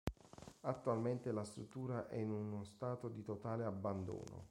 Attualmente 0.61 1.31
la 1.31 1.43
struttura 1.43 2.07
è 2.09 2.15
in 2.17 2.31
uno 2.31 2.63
stato 2.63 3.07
di 3.07 3.21
totale 3.21 3.65
abbandono. 3.65 4.39